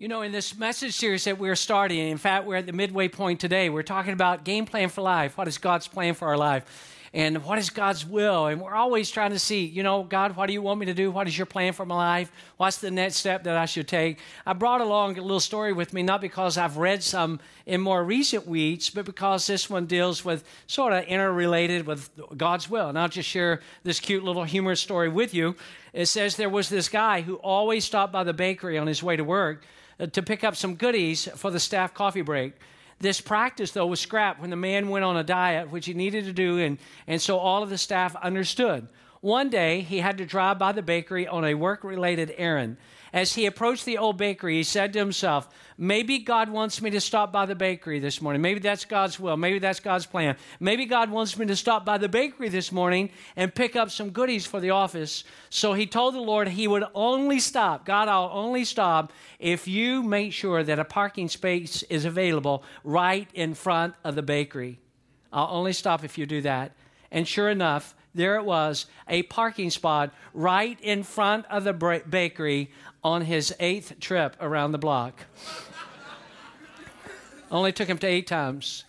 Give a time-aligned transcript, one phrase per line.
[0.00, 3.06] You know, in this message series that we're starting, in fact, we're at the midway
[3.06, 3.68] point today.
[3.68, 5.36] We're talking about game plan for life.
[5.36, 6.64] What is God's plan for our life?
[7.12, 8.46] And what is God's will?
[8.46, 10.94] And we're always trying to see, you know, God, what do you want me to
[10.94, 11.10] do?
[11.10, 12.32] What is your plan for my life?
[12.56, 14.20] What's the next step that I should take?
[14.46, 18.02] I brought along a little story with me, not because I've read some in more
[18.02, 22.08] recent weeks, but because this one deals with sort of interrelated with
[22.38, 22.88] God's will.
[22.88, 25.56] And I'll just share this cute little humorous story with you.
[25.92, 29.16] It says there was this guy who always stopped by the bakery on his way
[29.16, 29.62] to work
[30.00, 32.54] Uh, to pick up some goodies for the staff coffee break.
[33.00, 36.24] This practice, though, was scrapped when the man went on a diet, which he needed
[36.24, 38.88] to do, and, and so all of the staff understood.
[39.20, 42.78] One day, he had to drive by the bakery on a work related errand.
[43.12, 47.00] As he approached the old bakery, he said to himself, Maybe God wants me to
[47.00, 48.42] stop by the bakery this morning.
[48.42, 49.36] Maybe that's God's will.
[49.36, 50.36] Maybe that's God's plan.
[50.60, 54.10] Maybe God wants me to stop by the bakery this morning and pick up some
[54.10, 55.24] goodies for the office.
[55.48, 57.86] So he told the Lord he would only stop.
[57.86, 63.28] God, I'll only stop if you make sure that a parking space is available right
[63.32, 64.78] in front of the bakery.
[65.32, 66.72] I'll only stop if you do that.
[67.10, 71.72] And sure enough, there it was, a parking spot right in front of the
[72.08, 72.70] bakery
[73.02, 75.24] on his eighth trip around the block.
[77.50, 78.84] Only took him to eight times.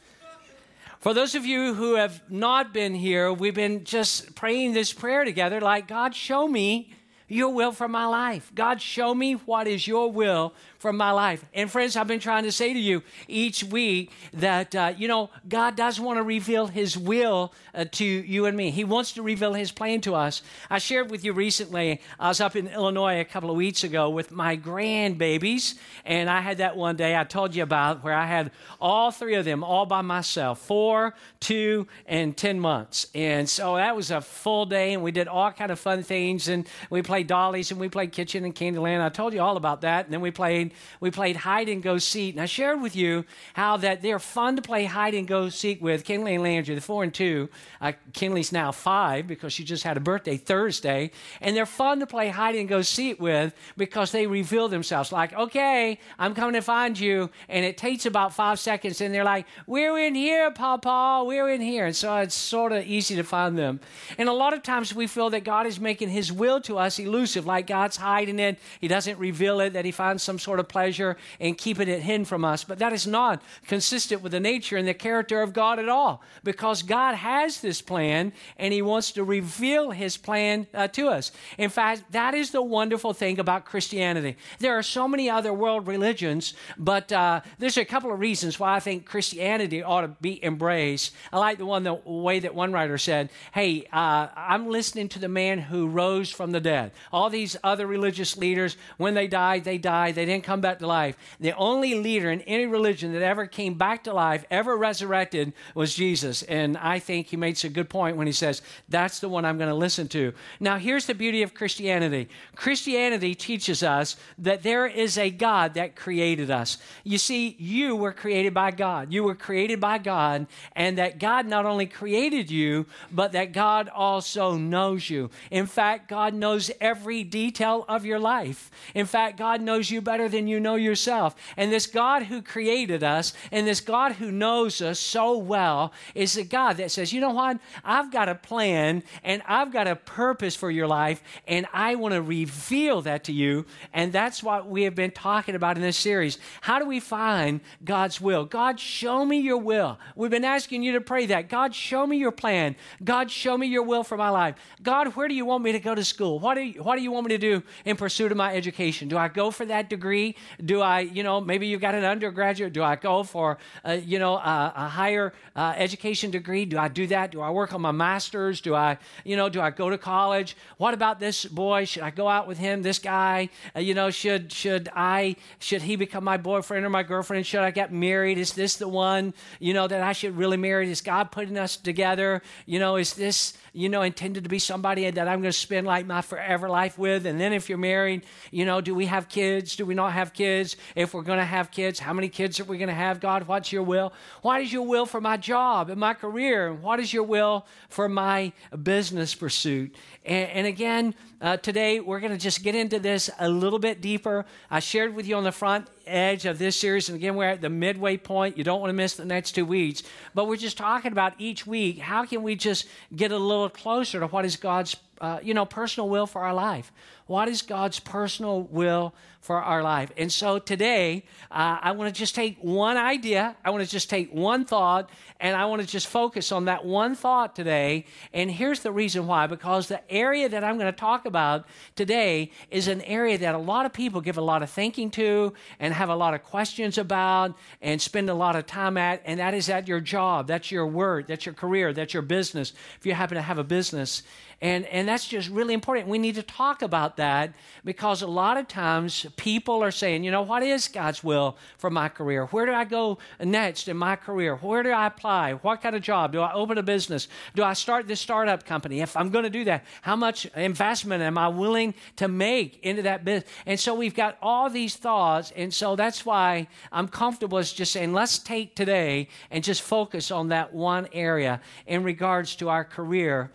[0.99, 5.25] For those of you who have not been here, we've been just praying this prayer
[5.25, 6.93] together like, God, show me
[7.31, 8.51] your will for my life.
[8.53, 11.45] God, show me what is your will from my life.
[11.53, 15.29] And friends, I've been trying to say to you each week that, uh, you know,
[15.47, 18.71] God does want to reveal his will uh, to you and me.
[18.71, 20.41] He wants to reveal his plan to us.
[20.69, 24.09] I shared with you recently, I was up in Illinois a couple of weeks ago
[24.09, 28.25] with my grandbabies, and I had that one day I told you about where I
[28.25, 33.07] had all three of them all by myself four, two, and 10 months.
[33.13, 36.47] And so that was a full day, and we did all kind of fun things,
[36.47, 39.01] and we played dollies, and we played kitchen and Candyland.
[39.01, 41.97] I told you all about that, and then we played we played hide and go
[41.97, 42.35] seek.
[42.35, 45.81] And I shared with you how that they're fun to play hide and go seek
[45.81, 46.03] with.
[46.03, 47.49] Kinley and Landry, the four and two.
[47.79, 51.11] Uh, Kinley's now five because she just had a birthday Thursday.
[51.39, 55.11] And they're fun to play hide and go seek with because they reveal themselves.
[55.11, 57.29] Like, okay, I'm coming to find you.
[57.49, 59.01] And it takes about five seconds.
[59.01, 61.23] And they're like, we're in here, Papa.
[61.25, 61.85] We're in here.
[61.85, 63.79] And so it's sort of easy to find them.
[64.17, 66.99] And a lot of times we feel that God is making his will to us
[67.11, 68.57] elusive, like God's hiding it.
[68.79, 72.25] He doesn't reveal it, that he finds some sort of pleasure in keeping it hidden
[72.25, 72.63] from us.
[72.63, 76.23] But that is not consistent with the nature and the character of God at all
[76.43, 81.31] because God has this plan and He wants to reveal His plan uh, to us.
[81.57, 84.37] In fact, that is the wonderful thing about Christianity.
[84.59, 88.75] There are so many other world religions, but uh, there's a couple of reasons why
[88.75, 91.13] I think Christianity ought to be embraced.
[91.33, 95.19] I like the one the way that one writer said, "Hey, uh, I'm listening to
[95.19, 96.90] the man who rose from the dead.
[97.11, 100.15] All these other religious leaders, when they died, they died.
[100.15, 101.17] They didn't come back to life.
[101.39, 105.95] The only leader in any religion that ever came back to life, ever resurrected, was
[105.95, 106.43] Jesus.
[106.43, 109.57] And I think he makes a good point when he says, That's the one I'm
[109.57, 110.33] going to listen to.
[110.59, 115.95] Now, here's the beauty of Christianity Christianity teaches us that there is a God that
[115.95, 116.77] created us.
[117.03, 119.11] You see, you were created by God.
[119.11, 123.89] You were created by God, and that God not only created you, but that God
[123.89, 125.29] also knows you.
[125.49, 128.69] In fact, God knows every detail of your life.
[128.93, 131.35] In fact, God knows you better than you know yourself.
[131.55, 136.35] And this God who created us and this God who knows us so well is
[136.35, 137.59] a God that says, you know what?
[137.85, 142.13] I've got a plan and I've got a purpose for your life, and I want
[142.13, 143.65] to reveal that to you.
[143.93, 146.39] And that's what we have been talking about in this series.
[146.61, 148.45] How do we find God's will?
[148.45, 149.99] God, show me your will.
[150.15, 151.49] We've been asking you to pray that.
[151.49, 152.75] God, show me your plan.
[153.03, 154.55] God, show me your will for my life.
[154.81, 156.39] God, where do you want me to go to school?
[156.39, 159.07] What do what do you want me to do in pursuit of my education?
[159.07, 160.35] Do I go for that degree?
[160.63, 162.73] Do I, you know, maybe you've got an undergraduate.
[162.73, 166.65] Do I go for, uh, you know, a, a higher uh, education degree?
[166.65, 167.31] Do I do that?
[167.31, 168.61] Do I work on my master's?
[168.61, 170.55] Do I, you know, do I go to college?
[170.77, 171.85] What about this boy?
[171.85, 172.81] Should I go out with him?
[172.81, 177.03] This guy, uh, you know, should should I should he become my boyfriend or my
[177.03, 177.45] girlfriend?
[177.45, 178.37] Should I get married?
[178.37, 180.89] Is this the one, you know, that I should really marry?
[180.89, 182.41] Is God putting us together?
[182.65, 185.87] You know, is this you know, intended to be somebody that I'm going to spend
[185.87, 187.25] like my forever life with.
[187.25, 189.75] And then if you're married, you know, do we have kids?
[189.75, 190.75] Do we not have kids?
[190.95, 193.19] If we're going to have kids, how many kids are we going to have?
[193.19, 194.13] God, what's your will?
[194.41, 196.73] What is your will for my job and my career?
[196.73, 198.53] What is your will for my
[198.83, 199.95] business pursuit?
[200.25, 204.01] And, and again, uh, today we're going to just get into this a little bit
[204.01, 204.45] deeper.
[204.69, 207.61] I shared with you on the front edge of this series, and again, we're at
[207.61, 208.57] the midway point.
[208.57, 210.03] You don't want to miss the next two weeks,
[210.33, 211.99] but we're just talking about each week.
[211.99, 215.65] How can we just get a little closer to what is God's, uh, you know,
[215.65, 216.91] personal will for our life?
[217.27, 220.11] What is God's personal will for our life.
[220.17, 224.07] And so today, uh, I want to just take one idea, I want to just
[224.07, 225.09] take one thought,
[225.39, 228.05] and I want to just focus on that one thought today.
[228.33, 231.65] And here's the reason why because the area that I'm going to talk about
[231.95, 235.53] today is an area that a lot of people give a lot of thinking to
[235.79, 239.39] and have a lot of questions about and spend a lot of time at, and
[239.39, 240.45] that is at your job.
[240.45, 242.73] That's your work, that's your career, that's your business.
[242.99, 244.21] If you happen to have a business,
[244.61, 246.07] and, and that's just really important.
[246.07, 247.53] We need to talk about that
[247.83, 251.89] because a lot of times people are saying, you know, what is God's will for
[251.89, 252.45] my career?
[252.47, 254.55] Where do I go next in my career?
[254.57, 255.53] Where do I apply?
[255.53, 256.31] What kind of job?
[256.31, 257.27] Do I open a business?
[257.55, 259.01] Do I start this startup company?
[259.01, 263.01] If I'm going to do that, how much investment am I willing to make into
[263.03, 263.51] that business?
[263.65, 265.51] And so we've got all these thoughts.
[265.55, 270.31] And so that's why I'm comfortable with just saying, let's take today and just focus
[270.31, 273.51] on that one area in regards to our career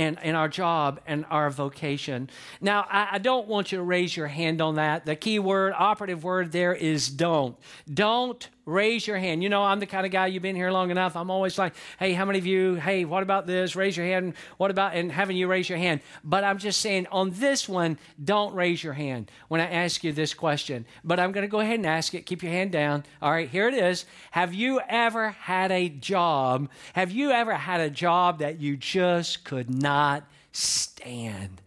[0.00, 2.30] and, and our job and our vocation.
[2.60, 5.04] Now, I, I, don't want you to raise your hand on that.
[5.04, 7.54] The key word, operative word there is don't.
[7.92, 9.42] Don't raise your hand.
[9.42, 11.16] You know, I'm the kind of guy, you've been here long enough.
[11.16, 13.76] I'm always like, hey, how many of you, hey, what about this?
[13.76, 14.34] Raise your hand.
[14.56, 16.00] What about, and having you raise your hand.
[16.24, 20.12] But I'm just saying, on this one, don't raise your hand when I ask you
[20.12, 20.86] this question.
[21.04, 22.26] But I'm going to go ahead and ask it.
[22.26, 23.04] Keep your hand down.
[23.20, 24.04] All right, here it is.
[24.30, 26.68] Have you ever had a job?
[26.94, 31.60] Have you ever had a job that you just could not stand?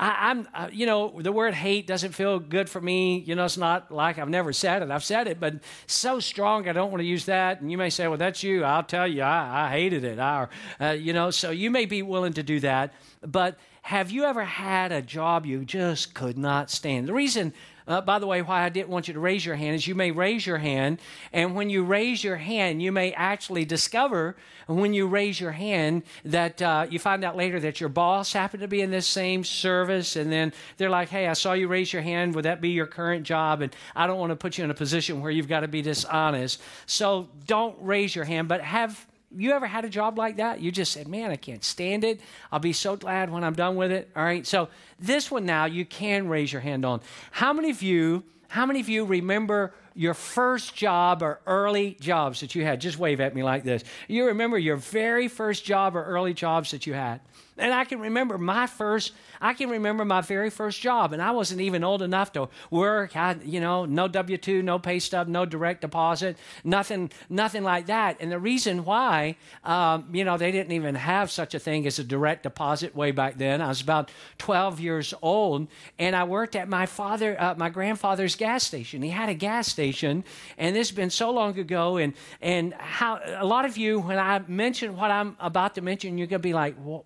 [0.00, 3.18] I, am uh, you know, the word hate doesn't feel good for me.
[3.18, 4.90] You know, it's not like I've never said it.
[4.90, 5.56] I've said it, but
[5.86, 7.60] so strong, I don't want to use that.
[7.60, 8.64] And you may say, well, that's you.
[8.64, 10.18] I'll tell you, I, I hated it.
[10.18, 10.48] I,
[10.80, 12.94] uh, you know, so you may be willing to do that.
[13.20, 17.06] But have you ever had a job you just could not stand?
[17.06, 17.52] The reason
[17.90, 19.96] uh, by the way, why I didn't want you to raise your hand is you
[19.96, 21.00] may raise your hand,
[21.32, 24.36] and when you raise your hand, you may actually discover
[24.68, 28.60] when you raise your hand that uh, you find out later that your boss happened
[28.60, 31.92] to be in this same service, and then they're like, hey, I saw you raise
[31.92, 32.34] your hand.
[32.36, 33.60] Would that be your current job?
[33.60, 35.82] And I don't want to put you in a position where you've got to be
[35.82, 36.62] dishonest.
[36.86, 39.04] So don't raise your hand, but have
[39.36, 40.60] you ever had a job like that?
[40.60, 42.20] You just said, man, I can't stand it.
[42.50, 44.10] I'll be so glad when I'm done with it.
[44.16, 44.46] All right.
[44.46, 44.68] So
[44.98, 47.00] this one now you can raise your hand on.
[47.30, 52.40] How many of you, how many of you remember your first job or early jobs
[52.40, 52.80] that you had?
[52.80, 53.84] Just wave at me like this.
[54.08, 57.20] You remember your very first job or early jobs that you had?
[57.60, 61.30] And I can remember my first, I can remember my very first job, and I
[61.30, 63.16] wasn't even old enough to work.
[63.16, 67.86] I, you know, no W two, no pay stub, no direct deposit, nothing, nothing like
[67.86, 68.16] that.
[68.18, 71.98] And the reason why, um, you know, they didn't even have such a thing as
[71.98, 73.60] a direct deposit way back then.
[73.60, 75.68] I was about 12 years old,
[75.98, 79.02] and I worked at my father, uh, my grandfather's gas station.
[79.02, 80.24] He had a gas station,
[80.56, 81.98] and this has been so long ago.
[81.98, 86.16] And and how a lot of you, when I mention what I'm about to mention,
[86.16, 87.04] you're gonna be like, what?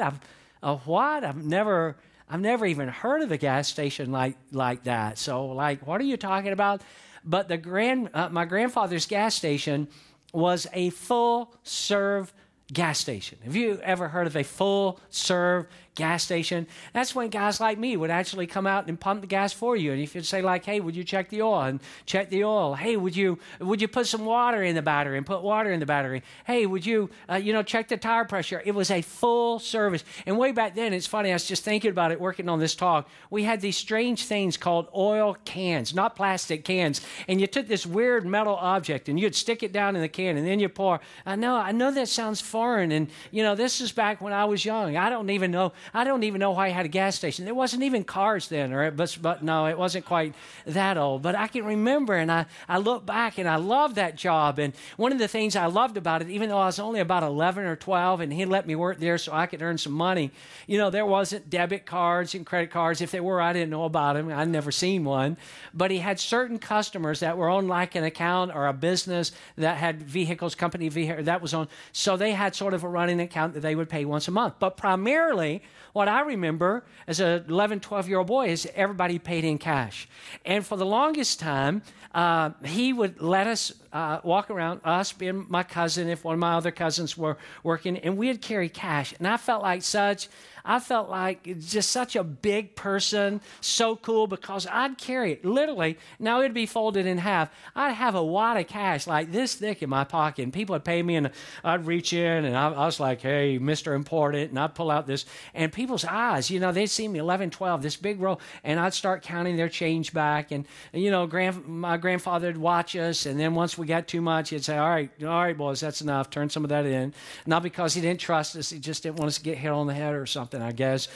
[0.00, 0.20] I've
[0.62, 1.24] a what?
[1.24, 1.96] I've never
[2.28, 5.18] I've never even heard of a gas station like like that.
[5.18, 6.82] So like, what are you talking about?
[7.24, 9.88] But the grand uh, my grandfather's gas station
[10.32, 12.32] was a full serve
[12.72, 13.38] gas station.
[13.44, 16.66] Have you ever heard of a full serve gas station.
[16.92, 19.92] That's when guys like me would actually come out and pump the gas for you.
[19.92, 22.74] And if you'd say like, "Hey, would you check the oil?" and check the oil.
[22.74, 25.80] Hey, would you would you put some water in the battery and put water in
[25.80, 26.22] the battery?
[26.46, 28.62] Hey, would you uh, you know check the tire pressure?
[28.64, 30.04] It was a full service.
[30.24, 31.30] And way back then, it's funny.
[31.30, 33.08] I was just thinking about it working on this talk.
[33.30, 37.02] We had these strange things called oil cans, not plastic cans.
[37.28, 40.36] And you took this weird metal object and you'd stick it down in the can
[40.36, 41.00] and then you pour.
[41.26, 42.92] I know, I know that sounds foreign.
[42.92, 44.96] And you know, this is back when I was young.
[44.96, 47.44] I don't even know I don't even know why I had a gas station.
[47.44, 50.34] There wasn't even cars then, or it, but, but no, it wasn't quite
[50.66, 51.22] that old.
[51.22, 54.60] But I can remember, and I, I look back, and I loved that job.
[54.60, 57.24] And one of the things I loved about it, even though I was only about
[57.24, 60.30] 11 or 12, and he let me work there so I could earn some money,
[60.66, 63.00] you know, there wasn't debit cards and credit cards.
[63.00, 64.32] If they were, I didn't know about them.
[64.32, 65.36] I'd never seen one.
[65.74, 69.78] But he had certain customers that were on like an account or a business that
[69.78, 71.68] had vehicles, company vehicle that was on.
[71.92, 74.54] So they had sort of a running account that they would pay once a month.
[74.58, 79.44] But primarily, what I remember as an 11, 12 year old boy is everybody paid
[79.44, 80.08] in cash.
[80.44, 81.82] And for the longest time,
[82.14, 86.40] uh, he would let us uh, walk around, us being my cousin, if one of
[86.40, 89.14] my other cousins were working, and we'd carry cash.
[89.18, 90.28] And I felt like such
[90.64, 95.98] I felt like just such a big person, so cool because I'd carry it literally.
[96.18, 97.50] Now it'd be folded in half.
[97.74, 100.84] I'd have a wad of cash like this thick in my pocket, and people would
[100.84, 101.30] pay me, and
[101.64, 105.06] I'd reach in, and I, I was like, "Hey, Mister Important," and I'd pull out
[105.06, 108.78] this, and people's eyes, you know, they'd see me 11, 12, this big roll, and
[108.78, 113.38] I'd start counting their change back, and you know, grand, my grandfather'd watch us, and
[113.38, 116.30] then once we got too much, he'd say, "All right, all right, boys, that's enough.
[116.30, 117.12] Turn some of that in."
[117.46, 119.88] Not because he didn't trust us, he just didn't want us to get hit on
[119.88, 121.08] the head or something, I guess.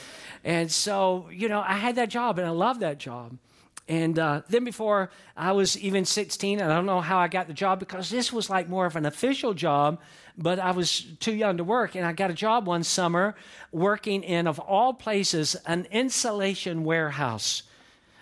[0.43, 3.37] And so, you know, I had that job and I loved that job.
[3.89, 7.47] And uh, then before I was even 16, and I don't know how I got
[7.47, 9.99] the job because this was like more of an official job,
[10.37, 11.95] but I was too young to work.
[11.95, 13.35] And I got a job one summer
[13.71, 17.63] working in, of all places, an insulation warehouse.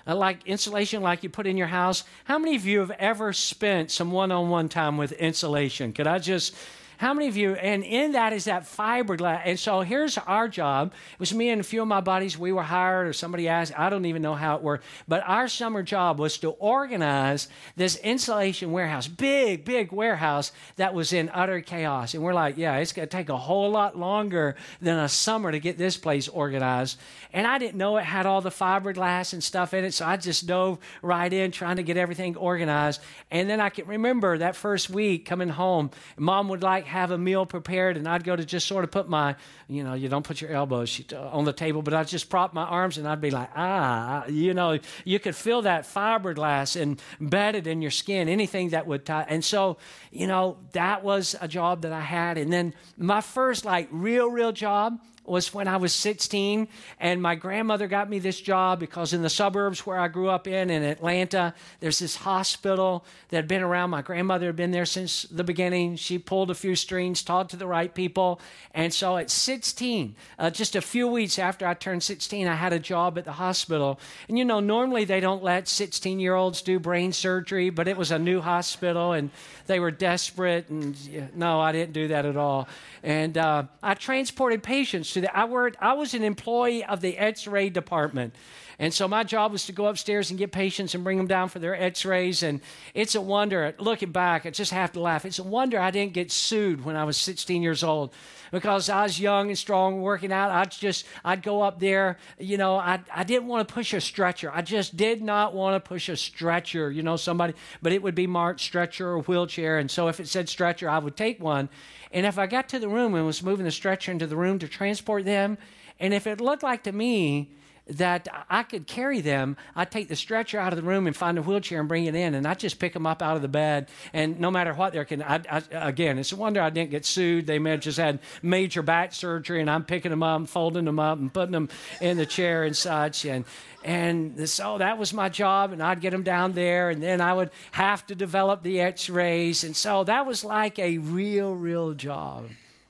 [0.07, 2.03] Uh, like insulation, like you put in your house.
[2.25, 5.93] How many of you have ever spent some one on one time with insulation?
[5.93, 6.55] Could I just
[6.97, 9.41] how many of you, and in that is that fiberglass.
[9.45, 10.93] And so here's our job.
[11.13, 12.37] It was me and a few of my buddies.
[12.37, 13.77] We were hired, or somebody asked.
[13.77, 14.85] I don't even know how it worked.
[15.07, 21.13] But our summer job was to organize this insulation warehouse, big, big warehouse that was
[21.13, 22.13] in utter chaos.
[22.13, 25.51] And we're like, yeah, it's going to take a whole lot longer than a summer
[25.51, 26.99] to get this place organized.
[27.33, 29.93] And I didn't know it had all the fiberglass and stuff in it.
[29.93, 33.01] So I just dove right in trying to get everything organized.
[33.31, 37.11] And then I can remember that first week coming home, mom would like, like have
[37.11, 39.35] a meal prepared and I'd go to just sort of put my,
[39.67, 42.63] you know, you don't put your elbows on the table, but I'd just prop my
[42.63, 46.75] arms and I'd be like, ah, you know, you could feel that fiberglass
[47.19, 49.25] embedded in your skin, anything that would tie.
[49.27, 49.77] And so,
[50.11, 52.37] you know, that was a job that I had.
[52.37, 56.67] And then my first like real, real job was when I was 16,
[56.99, 60.47] and my grandmother got me this job because in the suburbs where I grew up
[60.47, 63.89] in, in Atlanta, there's this hospital that had been around.
[63.89, 65.95] My grandmother had been there since the beginning.
[65.95, 68.39] She pulled a few strings, talked to the right people.
[68.73, 72.73] And so at 16, uh, just a few weeks after I turned 16, I had
[72.73, 73.99] a job at the hospital.
[74.27, 77.97] And you know, normally they don't let 16 year olds do brain surgery, but it
[77.97, 79.29] was a new hospital and
[79.67, 80.69] they were desperate.
[80.69, 82.67] And no, I didn't do that at all.
[83.03, 85.35] And uh, I transported patients to the.
[85.35, 85.77] I worked.
[85.81, 88.35] I was an employee of the X-ray department,
[88.77, 91.47] and so my job was to go upstairs and get patients and bring them down
[91.47, 92.43] for their X-rays.
[92.43, 92.59] And
[92.93, 93.73] it's a wonder.
[93.79, 95.25] Looking back, I just have to laugh.
[95.25, 98.13] It's a wonder I didn't get sued when I was 16 years old
[98.51, 100.51] because I was young and strong, working out.
[100.51, 104.01] I'd just, I'd go up there, you know, I, I didn't want to push a
[104.01, 104.51] stretcher.
[104.53, 108.15] I just did not want to push a stretcher, you know, somebody, but it would
[108.15, 109.77] be marked stretcher or wheelchair.
[109.77, 111.69] And so if it said stretcher, I would take one.
[112.11, 114.59] And if I got to the room and was moving the stretcher into the room
[114.59, 115.57] to transport them,
[115.99, 117.51] and if it looked like to me
[117.87, 121.37] that I could carry them, I'd take the stretcher out of the room and find
[121.37, 123.47] a wheelchair and bring it in, and I'd just pick them up out of the
[123.47, 123.89] bed.
[124.13, 127.05] And no matter what they're, can I, I, again, it's a wonder I didn't get
[127.05, 127.45] sued.
[127.45, 130.85] They may have just had major back surgery, and I'm picking them up, and folding
[130.85, 131.69] them up, and putting them
[132.01, 133.25] in the chair and such.
[133.25, 133.45] And
[133.83, 137.21] and so oh, that was my job, and I'd get them down there, and then
[137.21, 139.63] I would have to develop the x rays.
[139.63, 142.49] And so that was like a real, real job.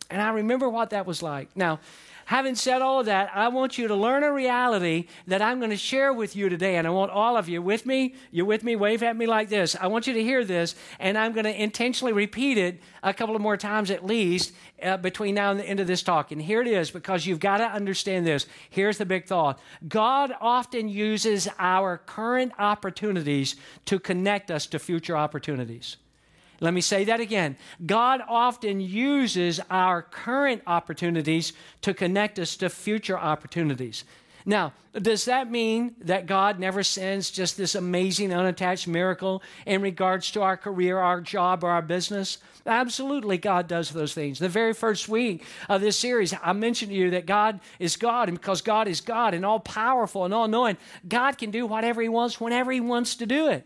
[0.09, 1.49] And I remember what that was like.
[1.55, 1.79] Now,
[2.25, 5.71] having said all of that, I want you to learn a reality that I'm going
[5.71, 6.75] to share with you today.
[6.75, 8.15] And I want all of you with me.
[8.31, 8.75] You're with me?
[8.75, 9.75] Wave at me like this.
[9.79, 13.35] I want you to hear this, and I'm going to intentionally repeat it a couple
[13.35, 16.31] of more times at least uh, between now and the end of this talk.
[16.31, 18.45] And here it is because you've got to understand this.
[18.69, 23.55] Here's the big thought God often uses our current opportunities
[23.85, 25.97] to connect us to future opportunities.
[26.59, 27.57] Let me say that again.
[27.85, 34.03] God often uses our current opportunities to connect us to future opportunities.
[34.45, 40.29] Now, does that mean that God never sends just this amazing unattached miracle in regards
[40.31, 42.37] to our career, our job, or our business?
[42.65, 44.37] Absolutely, God does those things.
[44.37, 48.29] The very first week of this series, I mentioned to you that God is God,
[48.29, 52.01] and because God is God and all powerful and all knowing, God can do whatever
[52.01, 53.65] He wants whenever He wants to do it.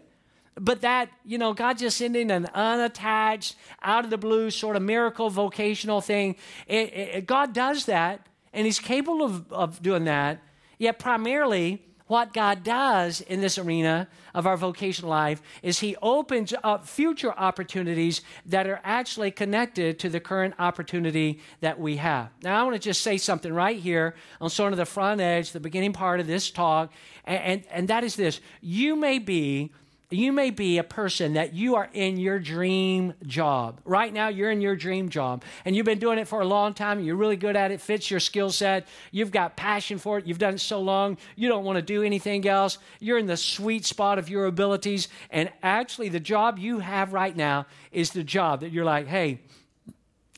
[0.59, 4.81] But that, you know, God just sending an unattached, out of the blue sort of
[4.81, 6.35] miracle vocational thing,
[6.67, 10.41] it, it, God does that, and He's capable of, of doing that
[10.79, 16.53] Yet, primarily, what God does in this arena of our vocational life is He opens
[16.63, 22.29] up future opportunities that are actually connected to the current opportunity that we have.
[22.41, 25.51] Now, I want to just say something right here on sort of the front edge,
[25.51, 26.91] the beginning part of this talk,
[27.25, 28.39] and, and, and that is this.
[28.61, 29.69] You may be
[30.11, 33.79] you may be a person that you are in your dream job.
[33.85, 36.73] Right now, you're in your dream job and you've been doing it for a long
[36.73, 36.99] time.
[36.99, 38.87] You're really good at it, fits your skill set.
[39.11, 40.25] You've got passion for it.
[40.25, 42.79] You've done it so long, you don't want to do anything else.
[42.99, 45.09] You're in the sweet spot of your abilities.
[45.29, 49.41] And actually, the job you have right now is the job that you're like, hey,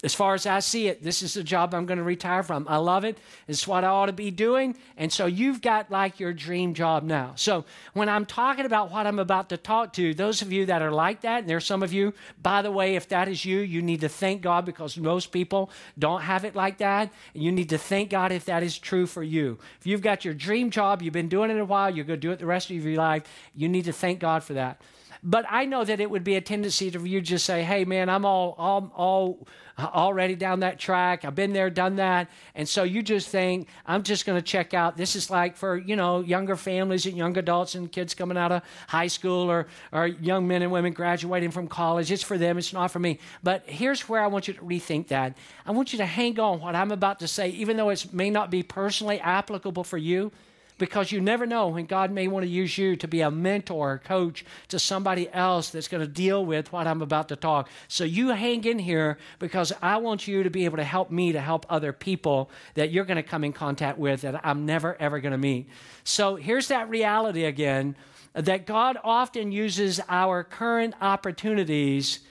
[0.03, 2.65] as far as I see it, this is the job I'm going to retire from.
[2.67, 3.20] I love it.
[3.48, 4.75] It's what I ought to be doing.
[4.98, 7.34] And so you've got like your dream job now.
[7.36, 10.81] So when I'm talking about what I'm about to talk to, those of you that
[10.81, 13.60] are like that, and there's some of you, by the way, if that is you,
[13.60, 17.12] you need to thank God because most people don't have it like that.
[17.36, 19.60] And you need to thank God if that is true for you.
[19.79, 22.27] If you've got your dream job, you've been doing it a while, you're going to
[22.27, 23.24] do it the rest of your life,
[23.55, 24.81] you need to thank God for that.
[25.24, 28.10] But I know that it would be a tendency to you just say, "Hey, man,
[28.10, 29.48] I'm all, all, all
[29.78, 31.24] already down that track.
[31.24, 34.74] I've been there, done that." And so you just think, "I'm just going to check
[34.74, 38.36] out." This is like for you know younger families and young adults and kids coming
[38.36, 42.12] out of high school or or young men and women graduating from college.
[42.12, 42.58] It's for them.
[42.58, 43.20] It's not for me.
[43.44, 45.38] But here's where I want you to rethink that.
[45.68, 48.32] I want you to hang on what I'm about to say, even though it may
[48.32, 50.32] not be personally applicable for you
[50.81, 53.93] because you never know when God may want to use you to be a mentor
[53.93, 57.69] or coach to somebody else that's going to deal with what I'm about to talk.
[57.88, 61.33] So you hang in here because I want you to be able to help me
[61.33, 65.00] to help other people that you're going to come in contact with that I'm never
[65.00, 65.69] ever going to meet.
[66.03, 67.95] So here's that reality again
[68.33, 72.21] that God often uses our current opportunities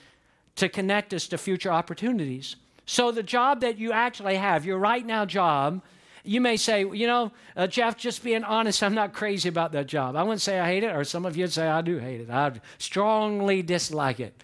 [0.56, 2.56] to connect us to future opportunities.
[2.84, 5.82] So the job that you actually have, your right now job,
[6.24, 9.86] you may say, you know, uh, Jeff, just being honest, I'm not crazy about that
[9.86, 10.16] job.
[10.16, 12.30] I wouldn't say I hate it, or some of you'd say I do hate it.
[12.30, 14.34] I strongly dislike it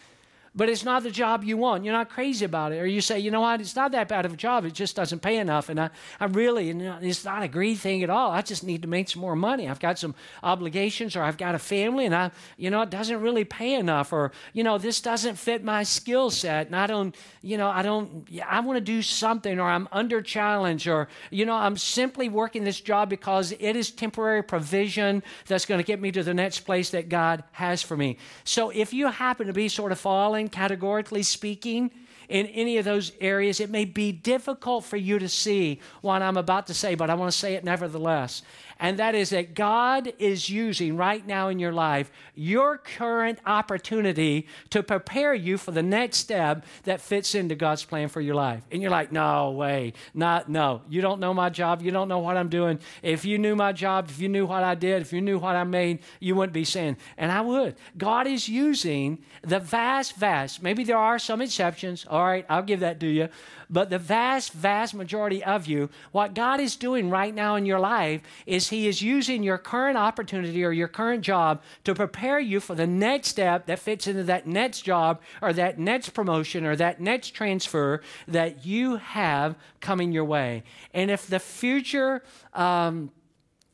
[0.57, 1.85] but it's not the job you want.
[1.85, 2.79] You're not crazy about it.
[2.79, 4.65] Or you say, you know what, it's not that bad of a job.
[4.65, 5.69] It just doesn't pay enough.
[5.69, 8.31] And I, I really, it's not a greed thing at all.
[8.31, 9.69] I just need to make some more money.
[9.69, 13.21] I've got some obligations or I've got a family and I, you know, it doesn't
[13.21, 14.13] really pay enough.
[14.13, 16.69] Or, you know, this doesn't fit my skill set.
[16.69, 20.23] And I don't, you know, I don't, I want to do something or I'm under
[20.23, 25.67] challenge or, you know, I'm simply working this job because it is temporary provision that's
[25.67, 28.17] going to get me to the next place that God has for me.
[28.45, 31.91] So if you happen to be sort of falling, categorically speaking,
[32.29, 36.37] in any of those areas, it may be difficult for you to see what I'm
[36.37, 38.43] about to say, but I want to say it nevertheless
[38.79, 44.47] and that is that God is using right now in your life your current opportunity
[44.71, 48.63] to prepare you for the next step that fits into God's plan for your life.
[48.71, 52.19] And you're like, no way, not, no, you don't know my job, you don't know
[52.19, 52.79] what I'm doing.
[53.03, 55.57] If you knew my job, if you knew what I did, if you knew what
[55.57, 57.77] I made, you wouldn't be saying, and I would.
[57.97, 62.81] God is using the vast, vast, maybe there are some exceptions, all right, I'll give
[62.81, 63.29] that to you,
[63.69, 67.81] but the vast, vast majority of you, what God is doing right now in your
[67.81, 72.61] life is He is using your current opportunity or your current job to prepare you
[72.61, 76.77] for the next step that fits into that next job or that next promotion or
[76.77, 80.63] that next transfer that you have coming your way.
[80.95, 82.23] And if the future,
[82.55, 83.11] um,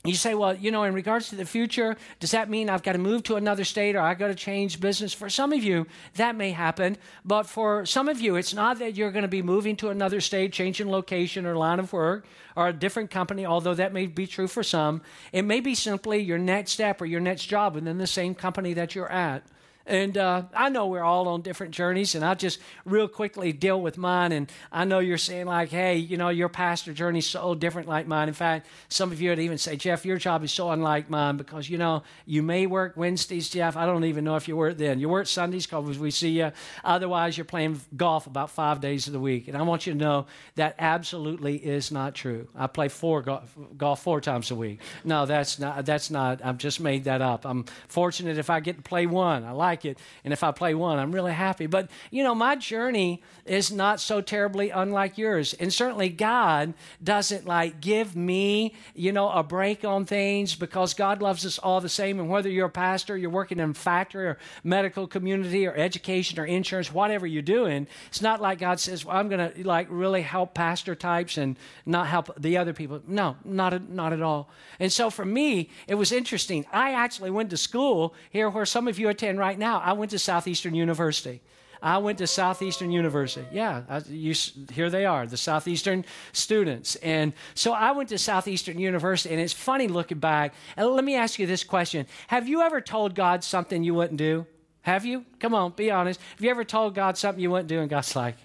[0.04, 2.94] you say, well, you know, in regards to the future, does that mean I've got
[2.94, 5.12] to move to another state or I've got to change business?
[5.14, 6.96] For some of you, that may happen.
[7.24, 10.20] But for some of you, it's not that you're going to be moving to another
[10.20, 14.26] state, changing location or line of work or a different company, although that may be
[14.26, 15.02] true for some.
[15.32, 18.74] It may be simply your next step or your next job within the same company
[18.74, 19.44] that you're at.
[19.86, 23.80] And uh, I know we're all on different journeys, and I'll just real quickly deal
[23.80, 24.32] with mine.
[24.32, 28.06] And I know you're saying, like, hey, you know, your pastor journey's so different like
[28.06, 28.28] mine.
[28.28, 31.36] In fact, some of you would even say, Jeff, your job is so unlike mine
[31.36, 33.76] because, you know, you may work Wednesdays, Jeff.
[33.76, 35.00] I don't even know if you work then.
[35.00, 36.52] You work Sundays because we see you.
[36.84, 39.48] Otherwise, you're playing golf about five days of the week.
[39.48, 42.48] And I want you to know that absolutely is not true.
[42.54, 44.80] I play four golf, golf four times a week.
[45.04, 47.44] No, that's not, that's not, I've just made that up.
[47.44, 49.44] I'm fortunate if I get to play one.
[49.44, 49.98] I like like it.
[50.22, 51.66] And if I play one, I'm really happy.
[51.66, 55.54] But, you know, my journey is not so terribly unlike yours.
[55.54, 61.22] And certainly God doesn't like give me, you know, a break on things because God
[61.22, 62.20] loves us all the same.
[62.20, 66.38] And whether you're a pastor, you're working in a factory or medical community or education
[66.38, 69.86] or insurance, whatever you're doing, it's not like God says, well, I'm going to like
[69.90, 71.56] really help pastor types and
[71.86, 73.00] not help the other people.
[73.06, 74.50] No, not, not at all.
[74.78, 76.66] And so for me, it was interesting.
[76.72, 79.78] I actually went to school here where some of you attend right now.
[79.78, 81.40] I went to Southeastern University.
[81.82, 83.46] I went to Southeastern University.
[83.52, 84.34] Yeah, I, you,
[84.72, 86.94] here they are, the Southeastern students.
[86.96, 90.54] And so I went to Southeastern University, and it's funny looking back.
[90.76, 94.18] And let me ask you this question Have you ever told God something you wouldn't
[94.18, 94.46] do?
[94.82, 95.24] Have you?
[95.40, 96.20] Come on, be honest.
[96.36, 98.36] Have you ever told God something you wouldn't do, and God's like,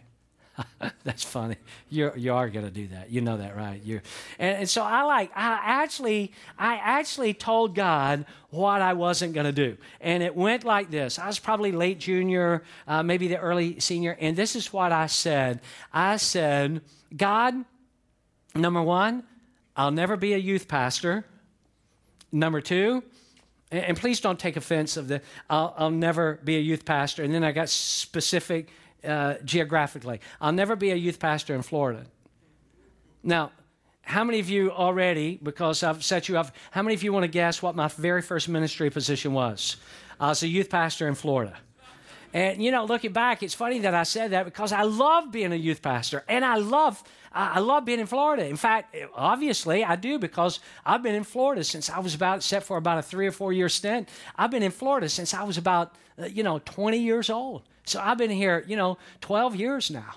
[1.03, 1.55] That's funny.
[1.89, 3.11] You're, you are going to do that.
[3.11, 3.81] You know that, right?
[3.83, 4.01] you
[4.39, 9.45] and, and, so I like, I actually, I actually told God what I wasn't going
[9.45, 9.77] to do.
[10.01, 11.19] And it went like this.
[11.19, 14.17] I was probably late junior, uh, maybe the early senior.
[14.19, 15.61] And this is what I said.
[15.93, 16.81] I said,
[17.15, 17.65] God,
[18.55, 19.23] number one,
[19.75, 21.25] I'll never be a youth pastor.
[22.31, 23.03] Number two,
[23.71, 27.23] and, please don't take offense of the, I'll, I'll never be a youth pastor.
[27.23, 28.69] And then I got specific
[29.03, 30.21] uh, geographically.
[30.39, 32.05] I'll never be a youth pastor in Florida.
[33.23, 33.51] Now,
[34.01, 37.23] how many of you already, because I've set you up, how many of you want
[37.23, 39.77] to guess what my very first ministry position was?
[40.19, 41.57] I was a youth pastor in Florida.
[42.33, 45.51] And, you know, looking back, it's funny that I said that because I love being
[45.51, 47.03] a youth pastor and I love.
[47.37, 48.47] I love being in Florida.
[48.47, 52.65] In fact, obviously, I do because I've been in Florida since I was about, except
[52.65, 54.09] for about a three or four year stint.
[54.35, 57.61] I've been in Florida since I was about, uh, you know, 20 years old.
[57.85, 60.15] So I've been here, you know, 12 years now.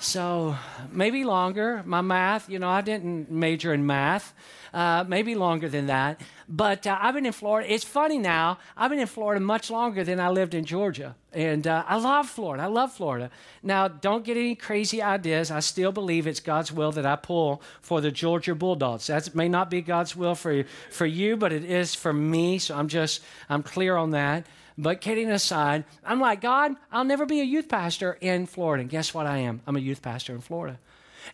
[0.00, 0.56] So
[0.90, 1.82] maybe longer.
[1.86, 4.34] My math, you know, I didn't major in math.
[4.72, 6.20] Uh, maybe longer than that.
[6.48, 7.72] But uh, I've been in Florida.
[7.72, 8.58] It's funny now.
[8.76, 11.16] I've been in Florida much longer than I lived in Georgia.
[11.32, 12.64] And uh, I love Florida.
[12.64, 13.30] I love Florida.
[13.62, 15.50] Now, don't get any crazy ideas.
[15.50, 19.08] I still believe it's God's will that I pull for the Georgia Bulldogs.
[19.08, 22.58] That may not be God's will for, you, for you, but it is for me.
[22.58, 24.46] So I'm just, I'm clear on that.
[24.78, 28.80] But kidding aside, I'm like, God, I'll never be a youth pastor in Florida.
[28.82, 29.60] And guess what I am?
[29.66, 30.78] I'm a youth pastor in Florida.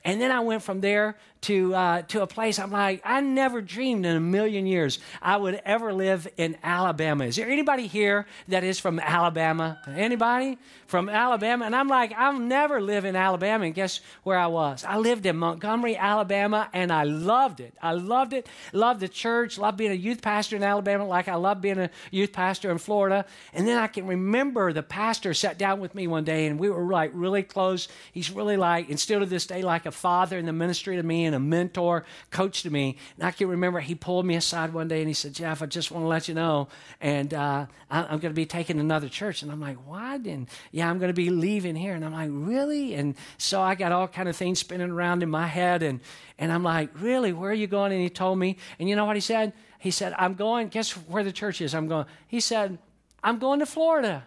[0.04, 3.60] And then I went from there to, uh, to a place I'm like, I never
[3.60, 7.24] dreamed in a million years I would ever live in Alabama.
[7.24, 9.78] Is there anybody here that is from Alabama?
[9.86, 11.66] Anybody from Alabama?
[11.66, 13.66] And I'm like, I'll never live in Alabama.
[13.66, 14.84] And guess where I was?
[14.84, 17.74] I lived in Montgomery, Alabama, and I loved it.
[17.80, 18.48] I loved it.
[18.72, 19.58] Loved the church.
[19.58, 22.78] Loved being a youth pastor in Alabama, like I love being a youth pastor in
[22.78, 23.24] Florida.
[23.52, 26.70] And then I can remember the pastor sat down with me one day, and we
[26.70, 27.88] were like really close.
[28.12, 31.02] He's really like, and still to this day, like a father in the ministry to
[31.02, 32.96] me and a mentor, coach to me.
[33.16, 35.66] And I can remember he pulled me aside one day and he said, Jeff, I
[35.66, 36.68] just want to let you know,
[37.00, 39.42] and uh, I, am going to be taking another church.
[39.42, 40.22] And I'm like, what?
[40.26, 41.94] And yeah, I'm going to be leaving here.
[41.94, 42.94] And I'm like, really?
[42.94, 45.82] And so I got all kind of things spinning around in my head.
[45.82, 46.00] And,
[46.38, 47.32] and I'm like, really?
[47.32, 47.92] Where are you going?
[47.92, 48.56] And he told me.
[48.78, 49.52] And you know what he said?
[49.78, 51.74] He said, I'm going, guess where the church is?
[51.74, 52.06] I'm going.
[52.26, 52.78] He said,
[53.22, 54.24] I'm going to Florida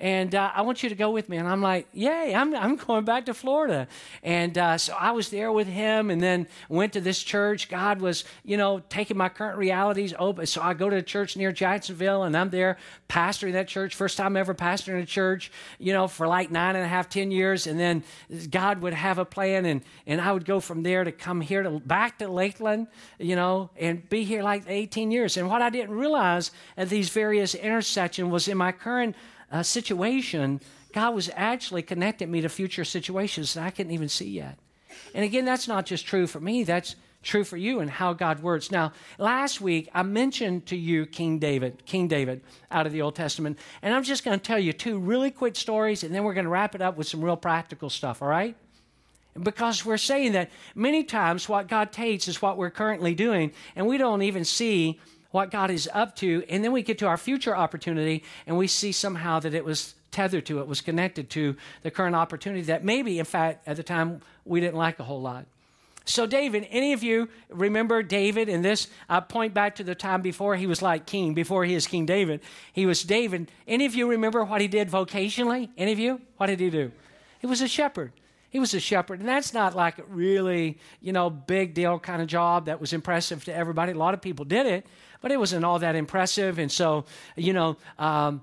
[0.00, 1.36] and uh, I want you to go with me.
[1.36, 3.86] And I'm like, yay, I'm, I'm going back to Florida.
[4.22, 7.68] And uh, so I was there with him and then went to this church.
[7.68, 10.46] God was, you know, taking my current realities open.
[10.46, 12.78] So I go to a church near Jacksonville and I'm there
[13.10, 13.94] pastoring that church.
[13.94, 17.30] First time ever pastoring a church, you know, for like nine and a half, ten
[17.30, 17.66] years.
[17.66, 18.02] And then
[18.48, 21.62] God would have a plan and, and I would go from there to come here
[21.62, 22.86] to back to Lakeland,
[23.18, 25.36] you know, and be here like 18 years.
[25.36, 29.14] And what I didn't realize at these various intersections was in my current
[29.50, 30.60] uh, situation,
[30.92, 34.58] God was actually connecting me to future situations that I couldn't even see yet.
[35.14, 38.42] And again, that's not just true for me, that's true for you and how God
[38.42, 38.70] works.
[38.70, 43.14] Now, last week I mentioned to you King David, King David out of the Old
[43.14, 46.34] Testament, and I'm just going to tell you two really quick stories and then we're
[46.34, 48.56] going to wrap it up with some real practical stuff, all right?
[49.40, 53.86] Because we're saying that many times what God takes is what we're currently doing, and
[53.86, 54.98] we don't even see
[55.30, 58.66] what God is up to, and then we get to our future opportunity and we
[58.66, 62.84] see somehow that it was tethered to, it was connected to the current opportunity that
[62.84, 65.46] maybe, in fact, at the time we didn't like a whole lot.
[66.04, 68.88] So, David, any of you remember David in this?
[69.08, 72.06] I point back to the time before he was like king, before he is King
[72.06, 72.40] David.
[72.72, 73.50] He was David.
[73.68, 75.68] Any of you remember what he did vocationally?
[75.76, 76.20] Any of you?
[76.36, 76.90] What did he do?
[77.40, 78.12] He was a shepherd.
[78.50, 82.20] He was a shepherd, and that's not like a really, you know, big deal kind
[82.20, 83.92] of job that was impressive to everybody.
[83.92, 84.86] A lot of people did it,
[85.20, 86.58] but it wasn't all that impressive.
[86.58, 87.04] And so,
[87.36, 88.42] you know, um,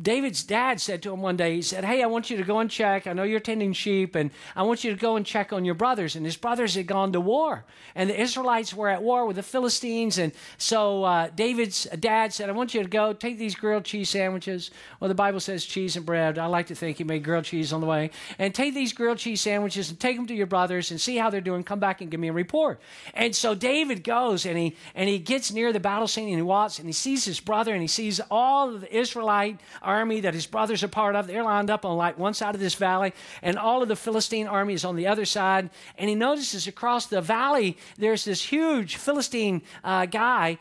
[0.00, 2.58] David's dad said to him one day, he said, Hey, I want you to go
[2.58, 3.06] and check.
[3.06, 5.74] I know you're tending sheep, and I want you to go and check on your
[5.74, 6.14] brothers.
[6.14, 9.42] And his brothers had gone to war, and the Israelites were at war with the
[9.42, 10.18] Philistines.
[10.18, 14.10] And so uh, David's dad said, I want you to go take these grilled cheese
[14.10, 14.70] sandwiches.
[15.00, 16.38] Well, the Bible says cheese and bread.
[16.38, 18.10] I like to think he made grilled cheese on the way.
[18.38, 21.30] And take these grilled cheese sandwiches and take them to your brothers and see how
[21.30, 21.64] they're doing.
[21.64, 22.78] Come back and give me a report.
[23.14, 26.42] And so David goes and he and he gets near the battle scene and he
[26.42, 30.34] walks and he sees his brother and he sees all of the Israelite army that
[30.34, 31.26] his brothers are part of.
[31.26, 34.46] They're lined up on like one side of this valley, and all of the Philistine
[34.46, 35.70] army is on the other side.
[35.98, 40.58] And he notices across the valley there's this huge Philistine uh, guy,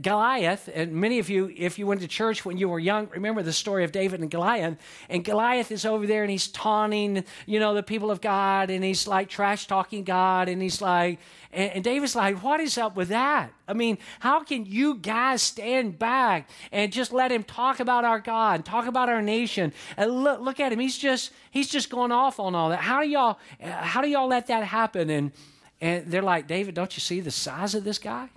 [0.00, 0.68] Goliath.
[0.74, 3.52] And many of you, if you went to church when you were young, remember the
[3.52, 4.78] story of David and Goliath.
[5.08, 8.84] And Goliath is over there and he's taunting, you know, the people of God, and
[8.84, 11.18] he's like trash talking God, and he's like,
[11.52, 13.52] and, and David's like, what is up with that?
[13.68, 18.20] I mean, how can you guys stand back and just let him talk about our
[18.20, 19.72] God, talk about our nation?
[19.96, 20.78] And look, look at him.
[20.78, 22.80] He's just he's just going off on all that.
[22.80, 25.10] How do y'all how do y'all let that happen?
[25.10, 25.32] And
[25.80, 28.28] and they're like, David, don't you see the size of this guy?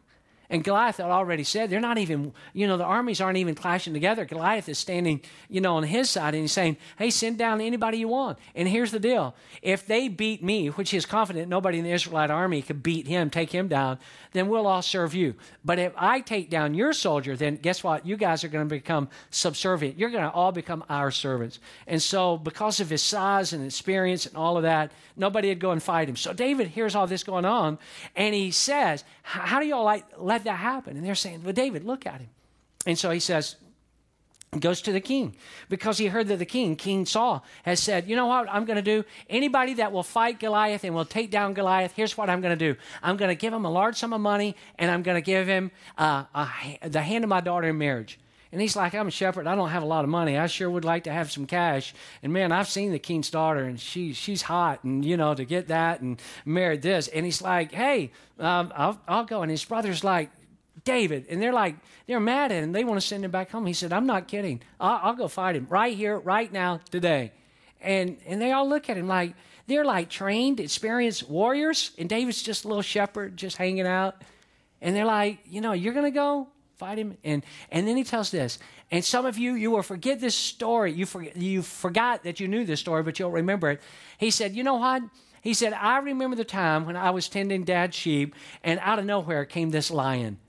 [0.49, 3.93] And Goliath had already said they're not even, you know, the armies aren't even clashing
[3.93, 4.25] together.
[4.25, 7.97] Goliath is standing, you know, on his side and he's saying, hey, send down anybody
[7.97, 8.38] you want.
[8.53, 12.29] And here's the deal if they beat me, which he's confident nobody in the Israelite
[12.29, 13.97] army could beat him, take him down,
[14.34, 15.34] then we'll all serve you.
[15.63, 18.05] But if I take down your soldier, then guess what?
[18.05, 19.97] You guys are going to become subservient.
[19.97, 21.60] You're going to all become our servants.
[21.88, 25.71] And so, because of his size and experience and all of that, nobody would go
[25.71, 26.15] and fight him.
[26.15, 27.79] So, David hears all this going on
[28.15, 30.05] and he says, How do y'all like,
[30.36, 30.98] let that happen?
[30.98, 32.30] And they're saying, Well, David, look at him.
[32.86, 33.56] And so he says,
[34.60, 35.36] goes to the king
[35.69, 38.78] because he heard that the king, King Saul, has said, You know what I'm going
[38.78, 39.04] to do?
[39.30, 42.74] Anybody that will fight Goliath and will take down Goliath, here's what I'm going to
[42.74, 45.21] do I'm going to give him a large sum of money and I'm going to
[45.21, 48.19] give him uh, a, the hand of my daughter in marriage.
[48.56, 49.48] And he's like, I'm a shepherd.
[49.48, 50.38] I don't have a lot of money.
[50.38, 51.94] I sure would like to have some cash.
[52.24, 54.86] And man, I've seen the king's daughter, and she she's hot.
[54.86, 57.10] And you know, to get that and marry this.
[57.10, 59.41] And he's like, Hey, um, I'll, I'll go.
[59.41, 60.30] And his brother's like,
[60.86, 61.26] David.
[61.30, 61.76] And they're like,
[62.08, 62.72] they're mad at him.
[62.72, 63.65] They want to send him back home.
[63.65, 64.62] He said, I'm not kidding.
[64.80, 67.34] I'll, I'll go fight him right here, right now, today.
[67.82, 69.34] And, and they all look at him like,
[69.68, 71.91] they're like trained, experienced warriors.
[71.98, 74.15] And David's just a little shepherd, just hanging out.
[74.80, 77.17] And they're like, you know, you're to go fight him.
[77.23, 78.59] And, and then he tells this.
[78.91, 80.91] And some of you, you will forget this story.
[80.91, 83.81] You, forget, you forgot that you knew this story, but you'll remember it.
[84.17, 85.03] He said, you know what?
[85.41, 88.33] He said, I remember the time when I was tending dad's sheep,
[88.63, 90.39] and out of nowhere came this lion.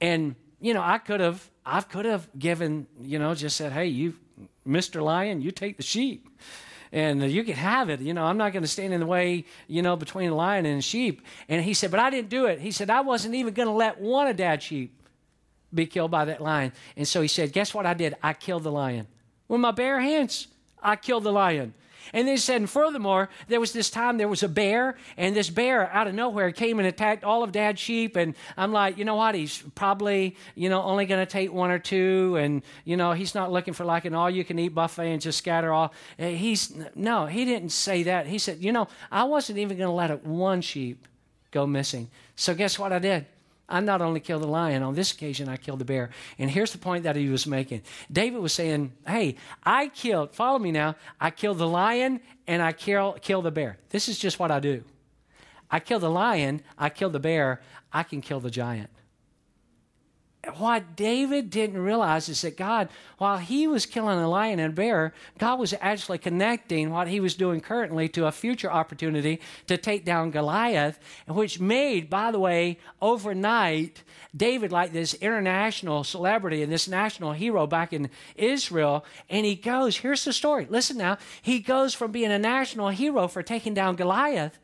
[0.00, 3.86] And, you know, I could have, I could have given, you know, just said, hey,
[3.86, 4.14] you,
[4.66, 5.02] Mr.
[5.02, 6.26] Lion, you take the sheep
[6.92, 8.00] and you can have it.
[8.00, 10.66] You know, I'm not going to stand in the way, you know, between a lion
[10.66, 11.22] and a sheep.
[11.48, 12.60] And he said, but I didn't do it.
[12.60, 14.99] He said, I wasn't even going to let one of dad's sheep
[15.72, 16.72] be killed by that lion.
[16.96, 18.16] And so he said, guess what I did?
[18.22, 19.06] I killed the lion.
[19.48, 20.48] With my bare hands,
[20.82, 21.74] I killed the lion.
[22.12, 25.36] And then he said, and furthermore, there was this time there was a bear, and
[25.36, 28.16] this bear out of nowhere came and attacked all of dad's sheep.
[28.16, 29.34] And I'm like, you know what?
[29.34, 32.36] He's probably, you know, only going to take one or two.
[32.40, 35.20] And, you know, he's not looking for like an all you can eat buffet and
[35.20, 35.92] just scatter all.
[36.18, 38.26] Uh, he's, no, he didn't say that.
[38.26, 41.06] He said, you know, I wasn't even going to let one sheep
[41.50, 42.10] go missing.
[42.34, 43.26] So guess what I did?
[43.70, 46.10] I not only killed the lion, on this occasion, I killed the bear.
[46.38, 50.58] And here's the point that he was making David was saying, Hey, I killed, follow
[50.58, 53.78] me now, I killed the lion and I kill, kill the bear.
[53.90, 54.84] This is just what I do.
[55.70, 58.90] I kill the lion, I kill the bear, I can kill the giant
[60.56, 64.74] what David didn't realize is that God, while he was killing a lion and a
[64.74, 69.76] bear, God was actually connecting what he was doing currently to a future opportunity to
[69.76, 70.98] take down Goliath,
[71.28, 74.02] which made, by the way, overnight,
[74.34, 79.04] David like this international celebrity and this national hero back in Israel.
[79.28, 80.66] And he goes, here's the story.
[80.70, 81.18] Listen now.
[81.42, 84.58] He goes from being a national hero for taking down Goliath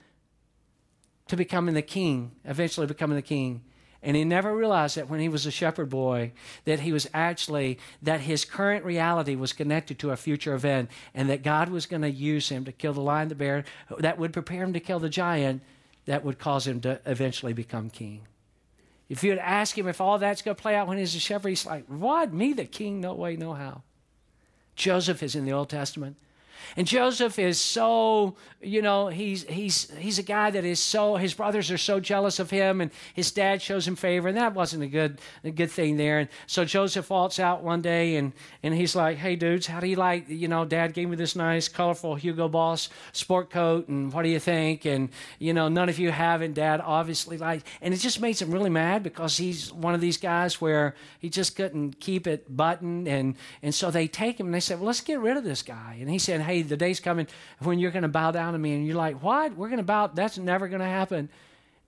[1.28, 3.62] to becoming the king, eventually becoming the king
[4.02, 6.32] and he never realized that when he was a shepherd boy,
[6.64, 11.28] that he was actually, that his current reality was connected to a future event, and
[11.30, 13.64] that God was going to use him to kill the lion, the bear,
[13.98, 15.62] that would prepare him to kill the giant,
[16.04, 18.22] that would cause him to eventually become king.
[19.08, 21.50] If you'd ask him if all that's going to play out when he's a shepherd,
[21.50, 22.32] he's like, What?
[22.32, 23.00] Me, the king?
[23.00, 23.82] No way, no how.
[24.74, 26.16] Joseph is in the Old Testament.
[26.76, 31.34] And Joseph is so, you know, he's he's he's a guy that is so his
[31.34, 34.82] brothers are so jealous of him and his dad shows him favor and that wasn't
[34.82, 36.18] a good a good thing there.
[36.18, 39.86] And so Joseph walks out one day and and he's like, "Hey dudes, how do
[39.86, 44.12] you like, you know, dad gave me this nice colorful Hugo Boss sport coat and
[44.12, 47.62] what do you think?" And you know, none of you have it, dad obviously like
[47.80, 51.28] and it just makes him really mad because he's one of these guys where he
[51.28, 54.86] just couldn't keep it buttoned and and so they take him and they said, "Well,
[54.86, 57.26] let's get rid of this guy." And he said, "Hey, the day's coming
[57.58, 58.74] when you're going to bow down to me.
[58.74, 59.56] And you're like, what?
[59.56, 60.08] We're going to bow?
[60.08, 61.28] That's never going to happen.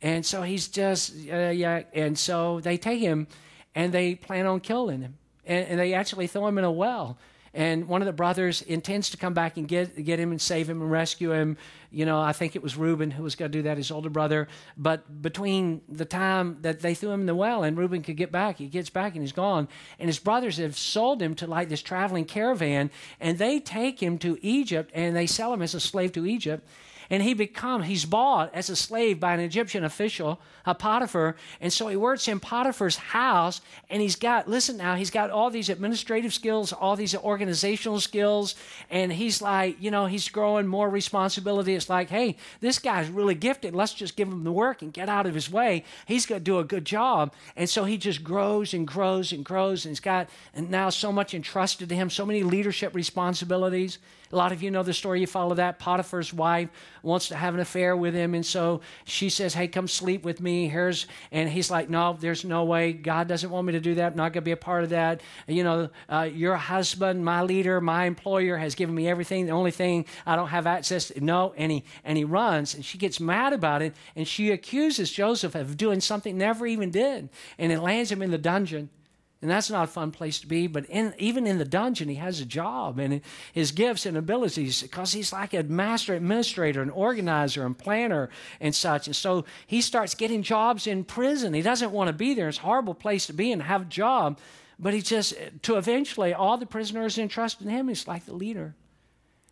[0.03, 1.83] And so he's just, uh, yeah.
[1.93, 3.27] And so they take him
[3.75, 5.15] and they plan on killing him.
[5.47, 7.19] And, and they actually throw him in a well
[7.59, 10.71] and one of the brothers intends to come back and get, get him and save
[10.71, 11.57] him and rescue him.
[11.91, 14.11] You know, I think it was Reuben who was going to do that, his older
[14.11, 14.47] brother.
[14.77, 18.31] But between the time that they threw him in the well and Reuben could get
[18.31, 19.67] back, he gets back and he's gone.
[19.99, 24.19] And his brothers have sold him to like this traveling caravan, and they take him
[24.19, 26.65] to Egypt and they sell him as a slave to Egypt
[27.11, 31.73] and he become he's bought as a slave by an Egyptian official, a Potiphar, and
[31.73, 35.69] so he works in Potiphar's house, and he's got listen now, he's got all these
[35.69, 38.55] administrative skills, all these organizational skills,
[38.91, 41.75] and he's like, you know, he's growing more responsibility.
[41.75, 43.75] It's like, hey, this guy's really gifted.
[43.75, 45.85] Let's just give him the work and get out of his way.
[46.07, 49.45] He's going to do a good job, and so he just grows and grows and
[49.45, 53.99] grows, and he's got and now so much entrusted to him, so many leadership responsibilities.
[54.31, 55.21] A lot of you know the story.
[55.21, 55.79] You follow that.
[55.79, 56.69] Potiphar's wife
[57.03, 60.41] wants to have an affair with him, and so she says, "Hey, come sleep with
[60.41, 62.93] me." Here's, and he's like, "No, there's no way.
[62.93, 64.13] God doesn't want me to do that.
[64.13, 65.23] I'm not going to be a part of that.
[65.47, 69.47] You know, uh, your husband, my leader, my employer has given me everything.
[69.47, 72.85] The only thing I don't have access to, no." And he and he runs, and
[72.85, 77.31] she gets mad about it, and she accuses Joseph of doing something never even did,
[77.59, 78.91] and it lands him in the dungeon.
[79.41, 80.67] And that's not a fun place to be.
[80.67, 83.21] But in, even in the dungeon, he has a job and
[83.53, 88.75] his gifts and abilities because he's like a master administrator, and organizer, and planner and
[88.75, 89.07] such.
[89.07, 91.55] And so he starts getting jobs in prison.
[91.55, 92.49] He doesn't want to be there.
[92.49, 94.41] It's a horrible place to be and have a job.
[94.77, 98.75] But he just, to eventually, all the prisoners entrusted in him, he's like the leader.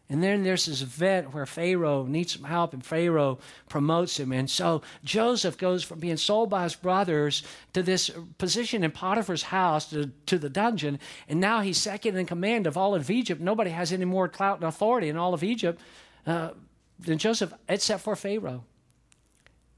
[0.08, 3.38] And then there's this event where Pharaoh needs some help, and Pharaoh
[3.68, 4.32] promotes him.
[4.32, 7.42] And so Joseph goes from being sold by his brothers
[7.72, 11.00] to this position in Potiphar's house to, to the dungeon.
[11.28, 13.40] And now he's second in command of all of Egypt.
[13.40, 15.80] Nobody has any more clout and authority in all of Egypt
[16.24, 16.50] uh,
[17.00, 18.64] than Joseph, except for Pharaoh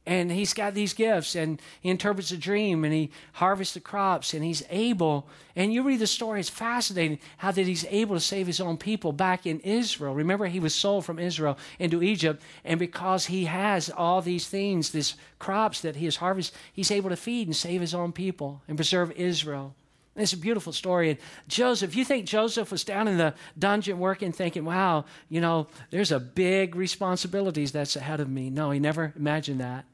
[0.09, 4.33] and he's got these gifts and he interprets a dream and he harvests the crops
[4.33, 8.21] and he's able and you read the story it's fascinating how that he's able to
[8.21, 12.42] save his own people back in israel remember he was sold from israel into egypt
[12.64, 17.11] and because he has all these things these crops that he has harvested he's able
[17.11, 19.75] to feed and save his own people and preserve israel
[20.16, 21.11] it's a beautiful story.
[21.11, 25.68] And Joseph, you think Joseph was down in the dungeon working, thinking, wow, you know,
[25.90, 28.51] there's a big responsibilities that's ahead of me.
[28.51, 29.85] No, he never imagined that.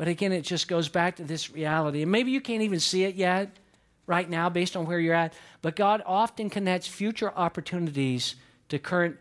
[0.00, 2.00] But again, it just goes back to this reality.
[2.00, 3.58] And maybe you can't even see it yet,
[4.06, 5.34] right now, based on where you're at.
[5.60, 8.34] But God often connects future opportunities
[8.70, 9.18] to current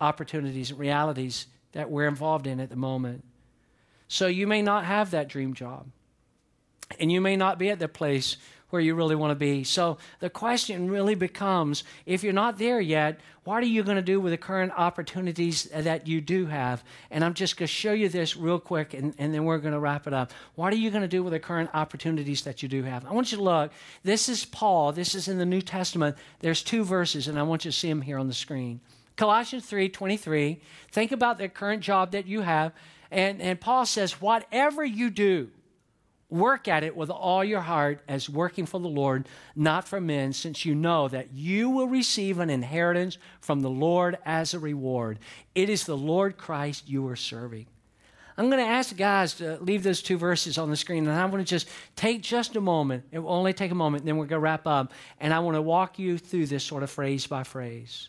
[0.00, 3.24] opportunities and realities that we're involved in at the moment.
[4.08, 5.86] So you may not have that dream job.
[6.98, 8.38] And you may not be at the place
[8.70, 9.64] where you really want to be.
[9.64, 14.02] So the question really becomes if you're not there yet, what are you going to
[14.02, 16.84] do with the current opportunities that you do have?
[17.10, 19.72] And I'm just going to show you this real quick and, and then we're going
[19.72, 20.32] to wrap it up.
[20.54, 23.06] What are you going to do with the current opportunities that you do have?
[23.06, 23.72] I want you to look.
[24.02, 24.92] This is Paul.
[24.92, 26.16] This is in the New Testament.
[26.40, 28.80] There's two verses, and I want you to see them here on the screen.
[29.16, 30.60] Colossians 3 23.
[30.92, 32.72] Think about the current job that you have.
[33.10, 35.50] And, and Paul says, whatever you do,
[36.30, 40.32] Work at it with all your heart as working for the Lord, not for men,
[40.32, 45.18] since you know that you will receive an inheritance from the Lord as a reward.
[45.54, 47.66] It is the Lord Christ you are serving.
[48.36, 51.30] I'm going to ask guys to leave those two verses on the screen, and I'm
[51.30, 53.04] going to just take just a moment.
[53.10, 54.92] It will only take a moment, then we're going to wrap up.
[55.18, 58.08] And I want to walk you through this sort of phrase by phrase.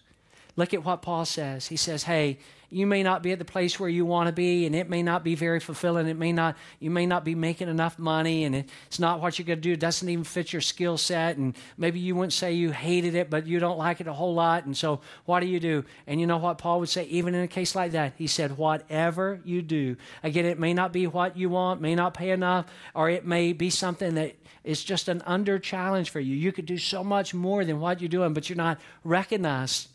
[0.56, 1.68] Look at what Paul says.
[1.68, 2.40] He says, Hey,
[2.72, 5.04] you may not be at the place where you want to be and it may
[5.04, 6.08] not be very fulfilling.
[6.08, 9.46] It may not you may not be making enough money and it's not what you're
[9.46, 9.74] going to do.
[9.74, 13.30] It doesn't even fit your skill set and maybe you wouldn't say you hated it
[13.30, 15.84] but you don't like it a whole lot and so what do you do?
[16.08, 18.14] And you know what paul would say even in a case like that?
[18.18, 22.14] He said whatever you do again it may not be what you want may not
[22.14, 26.36] pay enough or it may be something that is just an under challenge for you.
[26.36, 29.90] You could do so much more than what you're doing but you're not recognized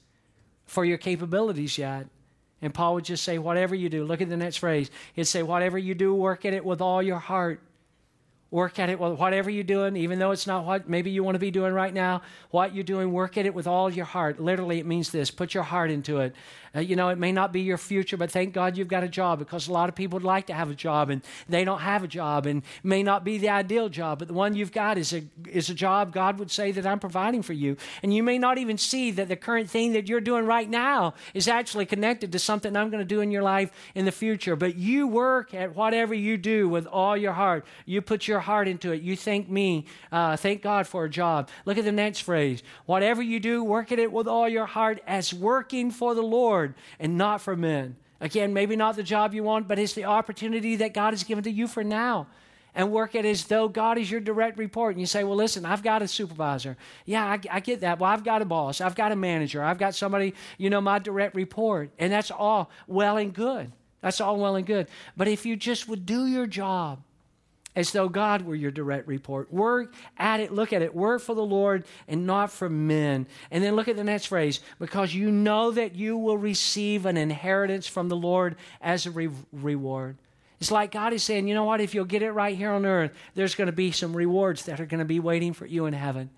[0.67, 2.07] for your capabilities yet
[2.63, 4.91] and Paul would just say, whatever you do, look at the next phrase.
[5.13, 7.61] He'd say, whatever you do, work at it with all your heart
[8.53, 11.41] Work at it, whatever you're doing, even though it's not what maybe you want to
[11.41, 12.23] be doing right now.
[12.51, 14.39] What you're doing, work at it with all your heart.
[14.39, 16.33] Literally, it means this put your heart into it.
[16.77, 19.09] Uh, you know, it may not be your future, but thank God you've got a
[19.09, 21.81] job because a lot of people would like to have a job and they don't
[21.81, 24.99] have a job and may not be the ideal job, but the one you've got
[24.99, 27.77] is a, is a job God would say that I'm providing for you.
[28.03, 31.15] And you may not even see that the current thing that you're doing right now
[31.33, 34.55] is actually connected to something I'm going to do in your life in the future.
[34.55, 37.65] But you work at whatever you do with all your heart.
[37.87, 39.01] You put your heart into it.
[39.01, 41.49] You thank me, uh, thank God for a job.
[41.65, 42.63] Look at the next phrase.
[42.85, 46.66] Whatever you do, work at it with all your heart as working for the Lord
[46.99, 47.97] and not for men.
[48.21, 51.45] Again, maybe not the job you want, but it's the opportunity that God has given
[51.45, 52.27] to you for now.
[52.75, 54.93] And work it as though God is your direct report.
[54.95, 56.77] And you say, Well, listen, I've got a supervisor.
[57.07, 57.99] Yeah, I, I get that.
[57.99, 58.83] Well, I've got a boss.
[58.83, 59.63] I've got a manager.
[59.63, 61.91] I've got somebody, you know, my direct report.
[61.99, 63.73] And that's all well and good.
[64.03, 64.89] That's all well and good.
[65.17, 67.01] But if you just would do your job
[67.77, 69.53] as though God were your direct report.
[69.53, 73.27] Work at it, look at it, work for the Lord and not for men.
[73.51, 77.19] And then look at the next phrase because you know that you will receive an
[77.19, 80.17] inheritance from the Lord as a re- reward.
[80.59, 82.87] It's like God is saying, you know what, if you'll get it right here on
[82.87, 85.85] earth, there's going to be some rewards that are going to be waiting for you
[85.85, 86.31] in heaven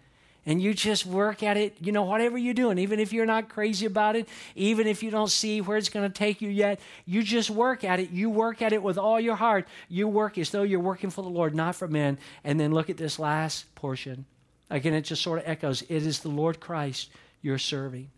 [0.49, 3.51] and you just work at it, you know, whatever you're doing, even if you're not
[3.51, 6.81] crazy about it, even if you don't see where it's going to take you yet,
[7.05, 8.09] you just work at it.
[8.13, 9.69] You work at it with all your heart.
[9.91, 12.17] You work as though you're working for the Lord, not for men.
[12.45, 14.25] And then look at this last portion.
[14.71, 17.11] Again, it just sort of echoes it is the Lord Christ
[17.43, 18.09] you're serving.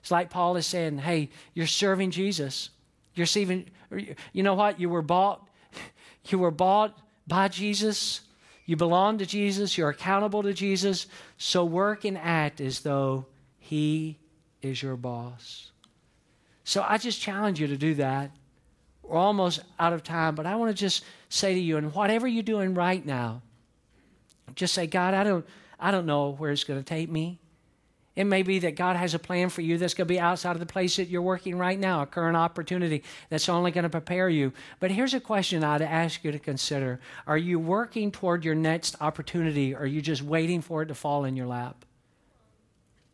[0.00, 2.70] It's like Paul is saying, hey, you're serving Jesus.
[3.14, 3.66] You're serving,
[4.32, 4.80] you know what?
[4.80, 5.48] You were bought,
[6.30, 8.22] you were bought by Jesus
[8.66, 11.06] you belong to Jesus, you're accountable to Jesus,
[11.38, 13.26] so work and act as though
[13.58, 14.18] He
[14.60, 15.70] is your boss.
[16.64, 18.32] So I just challenge you to do that.
[19.04, 22.26] We're almost out of time, but I want to just say to you, and whatever
[22.26, 23.40] you're doing right now,
[24.56, 25.46] just say, God, I don't,
[25.78, 27.38] I don't know where it's going to take me.
[28.16, 30.52] It may be that God has a plan for you that's going to be outside
[30.52, 33.90] of the place that you're working right now, a current opportunity that's only going to
[33.90, 34.54] prepare you.
[34.80, 38.96] But here's a question I'd ask you to consider Are you working toward your next
[39.02, 41.84] opportunity, or are you just waiting for it to fall in your lap?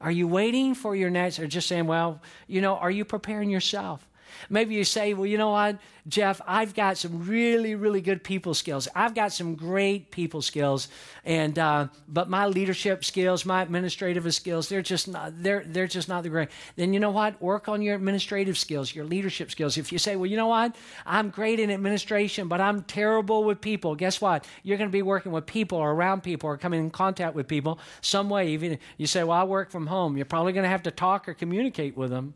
[0.01, 3.51] Are you waiting for your next, or just saying, well, you know, are you preparing
[3.51, 4.09] yourself?
[4.51, 5.79] Maybe you say, well, you know what,
[6.09, 8.89] Jeff, I've got some really, really good people skills.
[8.95, 10.89] I've got some great people skills,
[11.25, 16.09] and uh, but my leadership skills, my administrative skills, they're just not they're they're just
[16.09, 16.49] not the great.
[16.75, 17.41] Then you know what?
[17.41, 19.79] Work on your administrative skills, your leadership skills.
[19.79, 20.75] If you say, well, you know what,
[21.07, 23.95] I'm great in administration, but I'm terrible with people.
[23.95, 24.45] Guess what?
[24.65, 27.47] You're going to be working with people or around people or coming in contact with
[27.47, 28.49] people some way.
[28.49, 30.17] Even you say, well, I work from home.
[30.17, 32.35] You're probably going to have to talk or communicate with them.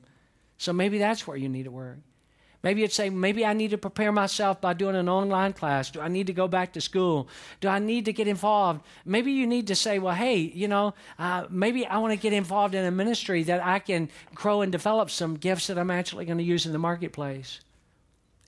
[0.58, 1.98] So maybe that's where you need to work.
[2.62, 5.88] Maybe you'd say, maybe I need to prepare myself by doing an online class.
[5.90, 7.28] Do I need to go back to school?
[7.60, 8.80] Do I need to get involved?
[9.04, 12.32] Maybe you need to say, well, hey, you know, uh, maybe I want to get
[12.32, 16.24] involved in a ministry that I can grow and develop some gifts that I'm actually
[16.24, 17.60] going to use in the marketplace.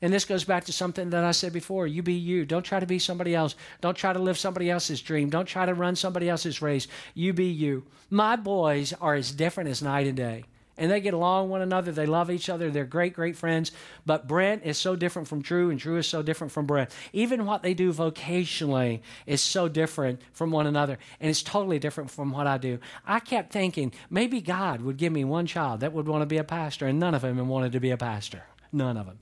[0.02, 1.86] And this goes back to something that I said before.
[1.86, 2.44] You be you.
[2.44, 3.54] Don't try to be somebody else.
[3.80, 5.30] Don't try to live somebody else's dream.
[5.30, 6.88] Don't try to run somebody else's race.
[7.14, 7.84] You be you.
[8.10, 10.44] My boys are as different as night and day
[10.78, 11.92] and they get along one another.
[11.92, 12.70] They love each other.
[12.70, 13.72] They're great, great friends.
[14.06, 16.90] But Brent is so different from Drew, and Drew is so different from Brent.
[17.12, 22.10] Even what they do vocationally is so different from one another, and it's totally different
[22.10, 22.78] from what I do.
[23.06, 26.38] I kept thinking maybe God would give me one child that would want to be
[26.38, 28.44] a pastor, and none of them wanted to be a pastor.
[28.72, 29.18] None of them.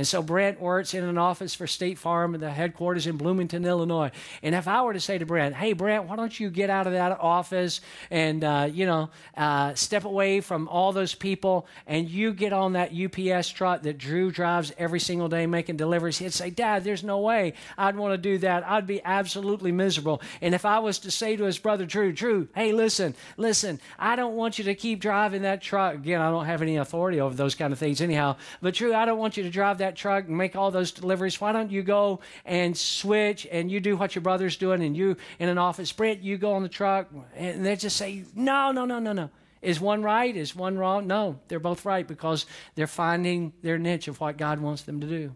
[0.00, 3.66] And so Brent works in an office for State Farm and the headquarters in Bloomington,
[3.66, 4.10] Illinois.
[4.42, 6.86] And if I were to say to Brent, hey, Brent, why don't you get out
[6.86, 12.08] of that office and, uh, you know, uh, step away from all those people and
[12.08, 16.32] you get on that UPS truck that Drew drives every single day making deliveries, he'd
[16.32, 18.66] say, Dad, there's no way I'd want to do that.
[18.66, 20.22] I'd be absolutely miserable.
[20.40, 24.16] And if I was to say to his brother, Drew, Drew, hey, listen, listen, I
[24.16, 25.96] don't want you to keep driving that truck.
[25.96, 28.36] Again, I don't have any authority over those kind of things anyhow.
[28.62, 31.40] But Drew, I don't want you to drive that truck and make all those deliveries.
[31.40, 35.16] Why don't you go and switch and you do what your brother's doing and you
[35.38, 35.92] in an office?
[35.92, 37.08] Brent, you go on the truck.
[37.36, 39.30] And they just say, no, no, no, no, no.
[39.62, 40.34] Is one right?
[40.34, 41.06] Is one wrong?
[41.06, 45.06] No, they're both right because they're finding their niche of what God wants them to
[45.06, 45.34] do.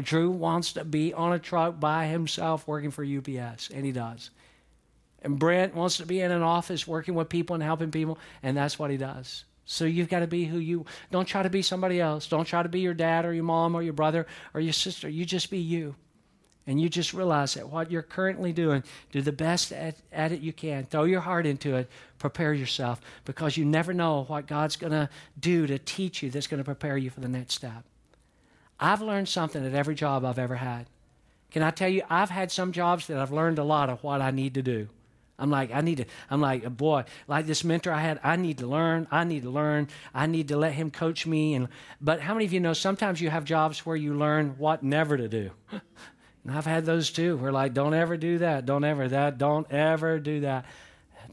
[0.00, 4.30] Drew wants to be on a truck by himself working for UPS, and he does.
[5.22, 8.56] And Brent wants to be in an office working with people and helping people, and
[8.56, 9.44] that's what he does.
[9.70, 12.26] So you've got to be who you don't try to be somebody else.
[12.26, 15.10] Don't try to be your dad or your mom or your brother or your sister.
[15.10, 15.94] You just be you.
[16.66, 20.40] And you just realize that what you're currently doing, do the best at, at it
[20.40, 20.84] you can.
[20.84, 21.90] Throw your heart into it.
[22.18, 26.46] Prepare yourself because you never know what God's going to do to teach you that's
[26.46, 27.84] going to prepare you for the next step.
[28.80, 30.86] I've learned something at every job I've ever had.
[31.50, 34.22] Can I tell you, I've had some jobs that I've learned a lot of what
[34.22, 34.88] I need to do.
[35.38, 38.36] I'm like, I need to, I'm like, uh, boy, like this mentor I had, I
[38.36, 41.54] need to learn, I need to learn, I need to let him coach me.
[41.54, 41.68] And
[42.00, 45.16] but how many of you know sometimes you have jobs where you learn what never
[45.16, 45.50] to do?
[45.70, 47.36] and I've had those too.
[47.36, 50.64] We're like, don't ever do that, don't ever that, don't ever do that.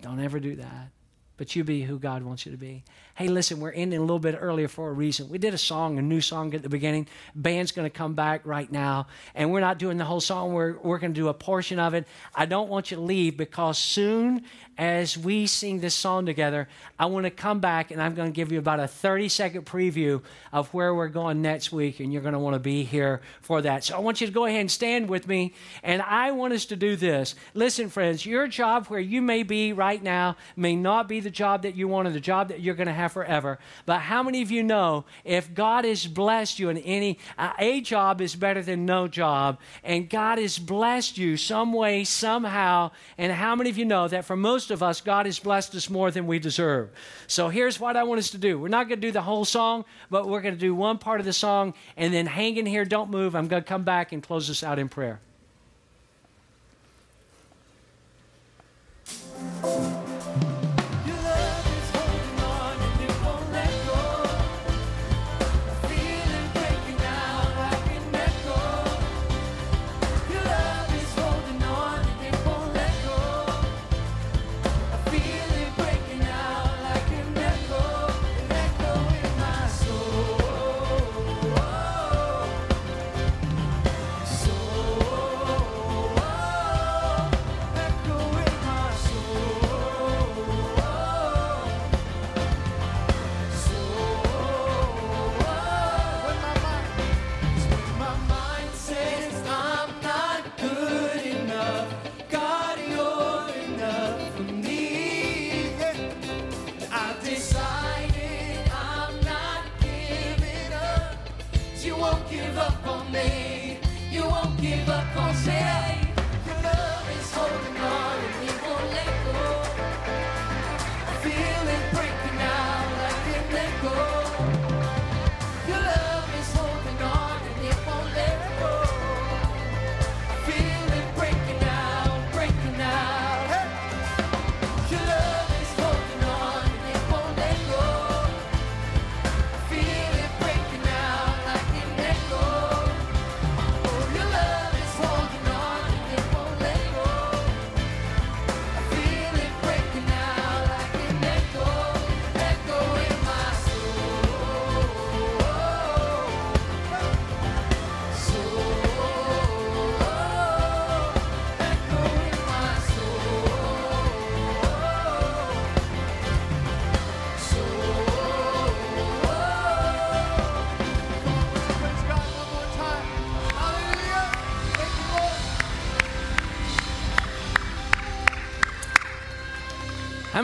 [0.01, 0.89] Don't ever do that.
[1.37, 2.83] But you be who God wants you to be
[3.15, 5.29] hey, listen, we're ending a little bit earlier for a reason.
[5.29, 7.07] We did a song, a new song at the beginning.
[7.33, 10.51] Band's going to come back right now, and we're not doing the whole song.
[10.51, 12.05] We're, we're going to do a portion of it.
[12.35, 14.43] I don't want you to leave because soon
[14.77, 16.67] as we sing this song together,
[16.99, 19.65] I want to come back and I'm going to give you about a 30 second
[19.65, 23.21] preview of where we're going next week, and you're going to want to be here
[23.41, 23.85] for that.
[23.85, 25.53] So I want you to go ahead and stand with me,
[25.83, 27.35] and I want us to do this.
[27.53, 31.61] Listen, friends, your job where you may be right now may not be the job
[31.61, 33.59] that you want or the job that you're going to have have forever.
[33.85, 37.81] But how many of you know if God has blessed you in any, uh, a
[37.81, 43.31] job is better than no job, and God has blessed you some way, somehow, and
[43.31, 46.11] how many of you know that for most of us, God has blessed us more
[46.11, 46.89] than we deserve?
[47.27, 48.59] So here's what I want us to do.
[48.59, 51.19] We're not going to do the whole song, but we're going to do one part
[51.19, 53.35] of the song, and then hang in here, don't move.
[53.35, 55.19] I'm going to come back and close this out in prayer.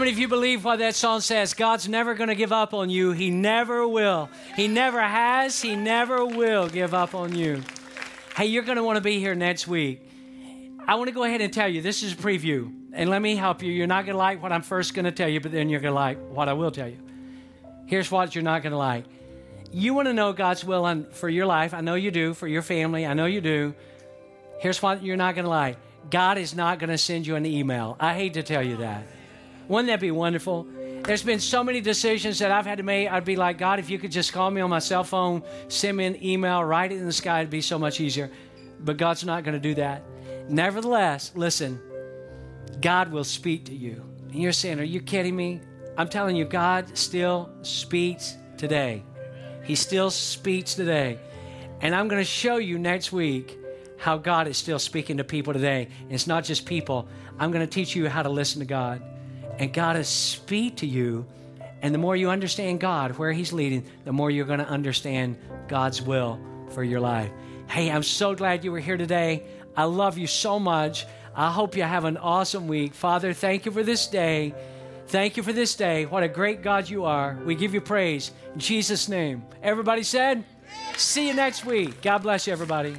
[0.01, 1.53] Many of you believe what that song says?
[1.53, 3.11] God's never going to give up on you.
[3.11, 4.29] He never will.
[4.55, 5.61] He never has.
[5.61, 7.61] He never will give up on you.
[8.35, 10.09] Hey, you're going to want to be here next week.
[10.87, 12.73] I want to go ahead and tell you this is a preview.
[12.93, 13.71] And let me help you.
[13.71, 15.79] You're not going to like what I'm first going to tell you, but then you're
[15.79, 16.97] going to like what I will tell you.
[17.85, 19.05] Here's what you're not going to like.
[19.71, 21.73] You want to know God's will on, for your life.
[21.73, 22.33] I know you do.
[22.33, 23.05] For your family.
[23.05, 23.75] I know you do.
[24.59, 25.77] Here's what you're not going to like
[26.09, 27.95] God is not going to send you an email.
[27.99, 29.05] I hate to tell you that.
[29.71, 30.67] Wouldn't that be wonderful?
[31.05, 33.09] There's been so many decisions that I've had to make.
[33.09, 35.95] I'd be like, God, if you could just call me on my cell phone, send
[35.95, 38.29] me an email, write it in the sky, it'd be so much easier.
[38.81, 40.03] But God's not going to do that.
[40.49, 41.79] Nevertheless, listen,
[42.81, 44.03] God will speak to you.
[44.23, 45.61] And you're saying, Are you kidding me?
[45.97, 49.03] I'm telling you, God still speaks today.
[49.63, 51.17] He still speaks today.
[51.79, 53.57] And I'm going to show you next week
[53.97, 55.87] how God is still speaking to people today.
[56.01, 57.07] And it's not just people.
[57.39, 59.01] I'm going to teach you how to listen to God
[59.59, 61.25] and God will speak to you.
[61.81, 65.37] And the more you understand God, where He's leading, the more you're going to understand
[65.67, 66.39] God's will
[66.69, 67.31] for your life.
[67.67, 69.43] Hey, I'm so glad you were here today.
[69.75, 71.05] I love you so much.
[71.33, 72.93] I hope you have an awesome week.
[72.93, 74.53] Father, thank you for this day.
[75.07, 76.05] Thank you for this day.
[76.05, 77.37] What a great God you are.
[77.45, 79.43] We give you praise in Jesus' name.
[79.63, 80.43] Everybody said,
[80.95, 82.01] See you next week.
[82.01, 82.95] God bless you, everybody.